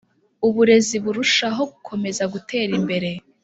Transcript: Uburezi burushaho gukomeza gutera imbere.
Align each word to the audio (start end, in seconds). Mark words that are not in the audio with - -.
Uburezi 0.47 0.95
burushaho 1.03 1.61
gukomeza 1.71 2.23
gutera 2.33 2.71
imbere. 2.79 3.09